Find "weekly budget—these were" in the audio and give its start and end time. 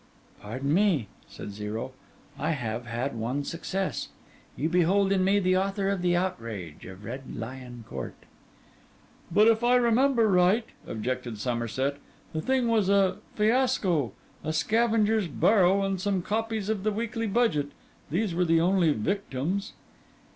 16.91-18.43